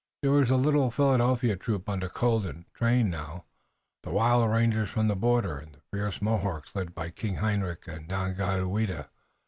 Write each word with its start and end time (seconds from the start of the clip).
There 0.23 0.31
was 0.31 0.49
the 0.49 0.57
little 0.57 0.89
Philadelphia 0.89 1.55
troop 1.55 1.87
under 1.87 2.09
Colden, 2.09 2.65
trained 2.73 3.11
now, 3.11 3.45
the 4.01 4.09
wild 4.09 4.49
rangers 4.49 4.89
from 4.89 5.07
the 5.07 5.15
border, 5.15 5.59
and 5.59 5.73
the 5.75 5.81
fierce 5.93 6.23
Mohawks 6.23 6.73
led 6.73 6.95
by 6.95 7.11
King 7.11 7.35
Hendrik 7.35 7.87
and 7.87 8.09
Daganoweda. 8.09 9.09